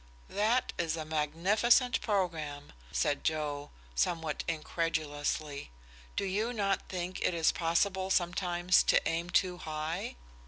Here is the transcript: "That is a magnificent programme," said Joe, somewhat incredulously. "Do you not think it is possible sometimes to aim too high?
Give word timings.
"That 0.31 0.73
is 0.79 0.97
a 0.97 1.05
magnificent 1.05 2.01
programme," 2.01 2.73
said 2.91 3.23
Joe, 3.23 3.69
somewhat 3.93 4.43
incredulously. 4.47 5.69
"Do 6.15 6.25
you 6.25 6.53
not 6.53 6.89
think 6.89 7.21
it 7.21 7.35
is 7.35 7.51
possible 7.51 8.09
sometimes 8.09 8.81
to 8.81 9.07
aim 9.07 9.29
too 9.29 9.59
high? 9.59 10.15